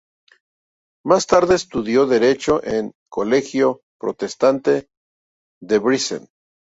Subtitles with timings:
[1.05, 4.87] Más tarde estudió derecho en Colegio Protestante de
[5.79, 6.27] Debrecen.